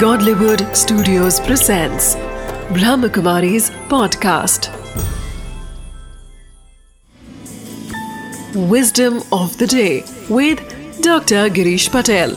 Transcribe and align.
Godlywood 0.00 0.62
Studios 0.76 1.36
presents 1.40 2.16
Brahmakumari's 2.70 3.70
podcast. 3.90 4.66
Wisdom 8.72 9.22
of 9.32 9.56
the 9.56 9.66
day 9.66 10.04
with 10.28 10.58
Dr. 11.00 11.48
Girish 11.58 11.86
Patel. 11.94 12.34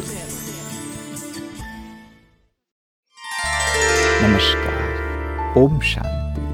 नमस्कार 4.24 5.58
ओम 5.64 5.80
शांति 5.90 6.48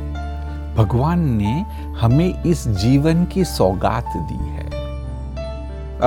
भगवान 0.78 1.30
ने 1.42 1.54
हमें 2.00 2.44
इस 2.52 2.68
जीवन 2.86 3.26
की 3.26 3.46
सौगात 3.54 4.12
दी 4.32 4.42
है 4.50 4.68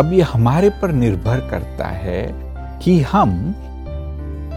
अब 0.00 0.12
ये 0.12 0.22
हमारे 0.34 0.70
पर 0.82 0.92
निर्भर 1.04 1.48
करता 1.50 1.88
है 2.02 2.22
कि 2.82 3.00
हम 3.12 3.32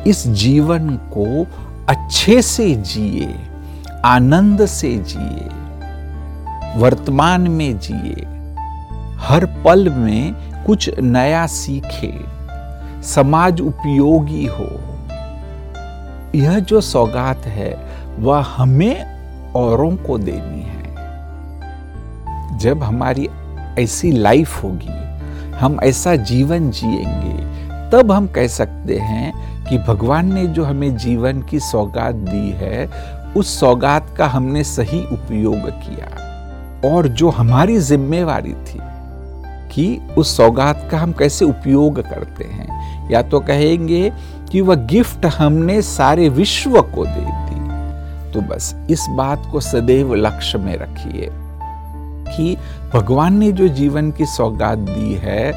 इस 0.08 0.28
जीवन 0.28 0.90
को 0.90 1.48
अच्छे 1.90 2.42
से 2.42 2.76
जिए, 2.76 3.36
आनंद 4.06 4.66
से 4.66 4.98
जिए, 4.98 5.50
वर्तमान 6.80 7.42
में 7.42 7.80
जिए, 7.80 8.26
हर 9.18 9.46
पल 9.46 9.90
में 9.90 10.36
कुछ 10.66 11.00
नया 11.00 11.48
सीखे, 11.48 12.20
समाज 13.04 13.62
उपयोगी 13.62 14.46
हो। 14.46 14.80
यह 16.36 16.60
जो 16.60 16.82
सौगात 16.82 17.46
है, 17.46 17.88
वह 18.20 18.46
हमें 18.58 19.22
औरों 19.52 19.96
को 19.96 20.18
देनी 20.18 20.62
है। 20.62 20.82
जब 22.58 22.84
हमारी 22.84 23.30
ऐसी 23.80 24.12
लाइफ 24.12 24.64
होगी, 24.64 25.22
हम 25.52 25.80
ऐसा 25.84 26.16
जीवन 26.16 26.72
जिएँगे 26.72 27.51
तब 27.92 28.12
हम 28.12 28.28
कह 28.28 28.48
सकते 28.48 28.98
हैं 28.98 29.34
कि 29.66 29.78
भगवान 29.78 30.34
ने 30.34 30.48
जो 30.48 30.64
हमें 30.64 30.98
जीवन 30.98 31.42
की 31.42 31.60
सौगात 31.60 32.16
दी 32.16 32.50
है, 32.50 32.90
उस 33.36 33.60
सौगात 33.60 34.16
का 34.18 34.28
हमने 34.28 34.64
सही 34.64 35.04
उपयोग 35.06 35.70
किया। 35.70 36.90
और 36.90 37.08
जो 37.08 37.30
हमारी 37.30 37.80
जिम्मेवारी 37.80 38.54
थी 38.54 38.80
कि 39.74 40.02
उस 40.18 40.38
सौगात 40.38 40.88
का 40.92 40.98
हम 40.98 41.12
कैसे 41.12 41.46
उपयोग 41.46 42.02
करते 42.02 42.44
हैं, 42.44 43.10
या 43.10 43.22
तो 43.22 43.40
कहेंगे 43.40 44.12
कि 44.52 44.62
वह 44.62 44.76
गिफ्ट 44.76 45.26
हमने 45.26 45.82
सारे 45.82 46.30
विश्व 46.30 46.82
को 46.82 47.06
दे 47.06 47.26
दी। 47.26 48.32
तो 48.32 48.42
बस 48.42 48.76
इस 48.90 49.06
बात 49.10 49.44
को 49.52 49.60
सदैव 49.60 50.16
लक्ष्य 50.16 50.58
में 50.58 50.76
रखिए 50.78 51.30
कि 52.36 52.58
भगवान 52.94 53.38
ने 53.38 53.52
जो 53.52 53.68
जीवन 53.68 54.12
की 54.12 54.26
सौगात 54.26 54.78
दी 54.78 55.14
है 55.14 55.52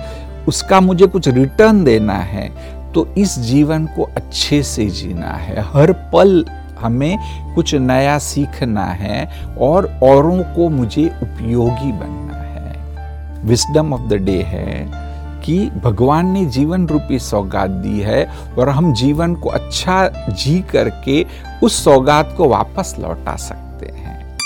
उसका 0.49 0.81
मुझे 0.81 1.07
कुछ 1.07 1.29
रिटर्न 1.29 1.85
देना 1.85 2.15
है 2.15 2.49
तो 2.93 3.07
इस 3.19 3.39
जीवन 3.39 3.87
को 3.87 4.03
अच्छे 4.17 4.63
से 4.63 4.87
जीना 4.87 5.31
है। 5.31 5.61
हर 5.61 5.93
पल 5.93 6.45
हमें 6.81 7.19
कुछ 7.55 7.75
नया 7.75 8.19
सीखना 8.19 8.85
है 8.85 9.49
और 9.59 10.01
औरों 10.03 10.43
को 10.57 10.69
मुझे 10.69 11.07
उपयोगी 11.23 11.93
बनना 11.93 12.37
है। 12.37 13.43
विस्डम 13.45 13.93
ऑफ़ 13.93 14.01
द 14.01 14.15
डे 14.15 14.43
है 14.43 15.05
कि 15.43 15.59
भगवान 15.85 16.27
ने 16.27 16.45
जीवन 16.47 16.87
रूपी 16.87 17.19
सौगात 17.19 17.71
दी 17.71 18.01
है 18.01 18.25
और 18.59 18.69
हम 18.69 18.93
जीवन 18.95 19.35
को 19.35 19.49
अच्छा 19.49 20.09
जी 20.31 20.59
करके 20.61 21.27
उस 21.63 21.85
सौगात 21.85 22.35
को 22.37 22.49
वापस 22.49 22.97
लौटा 22.99 23.37
सकते 23.37 23.87
हैं। 23.87 24.39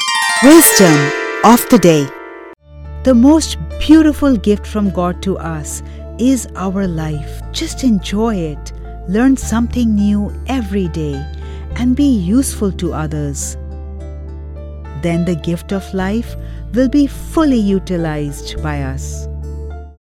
Wisdom 0.44 0.98
of 1.54 1.68
the 1.72 1.84
day. 1.84 2.17
The 3.04 3.14
most 3.14 3.58
beautiful 3.78 4.36
gift 4.36 4.66
from 4.66 4.90
God 4.90 5.22
to 5.22 5.38
us 5.38 5.82
is 6.18 6.48
our 6.56 6.88
life. 6.88 7.40
Just 7.52 7.84
enjoy 7.84 8.34
it, 8.34 8.72
learn 9.08 9.36
something 9.36 9.94
new 9.94 10.32
every 10.48 10.88
day, 10.88 11.14
and 11.76 11.94
be 11.94 12.08
useful 12.08 12.72
to 12.72 12.92
others. 12.92 13.56
Then 15.00 15.24
the 15.24 15.40
gift 15.40 15.72
of 15.72 15.94
life 15.94 16.34
will 16.74 16.88
be 16.88 17.06
fully 17.06 17.56
utilized 17.56 18.60
by 18.62 18.82
us. 18.82 19.28